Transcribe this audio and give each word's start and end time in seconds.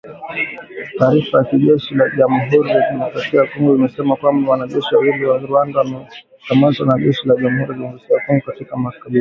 Taarifa 0.99 1.37
ya 1.47 1.57
jeshi 1.65 1.89
la 1.99 2.05
Jamuhuri 2.17 2.69
ya 2.75 2.81
Demokrasia 2.91 3.39
ya 3.41 3.47
Kongo 3.47 3.75
imesema 3.75 4.15
kwamba 4.15 4.51
wanajeshi 4.51 4.95
wawili 4.95 5.25
wa 5.25 5.37
Rwanda 5.37 5.79
wamekamatwa 5.79 6.85
na 6.85 6.97
jeshi 7.05 7.27
la 7.27 7.35
Jamuhuri 7.35 7.61
ya 7.71 7.77
Demokrasia 7.77 8.17
ya 8.17 8.25
Kongo 8.25 8.43
katika 8.45 8.77
makabiliano 8.77 9.09